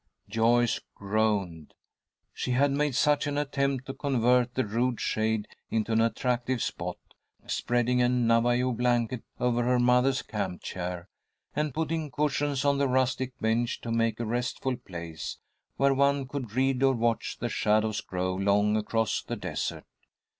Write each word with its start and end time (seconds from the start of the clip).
Joyce 0.27 0.79
groaned. 0.95 1.75
She 2.33 2.53
had 2.53 2.71
made 2.71 2.95
such 2.95 3.27
an 3.27 3.37
attempt 3.37 3.85
to 3.85 3.93
convert 3.93 4.55
the 4.55 4.65
rude 4.65 4.99
shade 4.99 5.47
into 5.69 5.91
an 5.91 6.01
attractive 6.01 6.63
spot, 6.63 6.97
spreading 7.45 8.01
a 8.01 8.09
Navajo 8.09 8.71
blanket 8.71 9.21
over 9.39 9.61
her 9.61 9.77
mother's 9.77 10.23
camp 10.23 10.63
chair, 10.63 11.07
and 11.55 11.71
putting 11.71 12.09
cushions 12.09 12.65
on 12.65 12.79
the 12.79 12.87
rustic 12.87 13.37
bench 13.37 13.79
to 13.81 13.91
make 13.91 14.19
a 14.19 14.25
restful 14.25 14.75
place, 14.75 15.37
where 15.77 15.93
one 15.93 16.27
could 16.27 16.53
read 16.53 16.81
or 16.81 16.95
watch 16.95 17.37
the 17.37 17.47
shadows 17.47 18.01
grow 18.01 18.33
long 18.33 18.75
across 18.77 19.21
the 19.21 19.35
desert. 19.35 19.85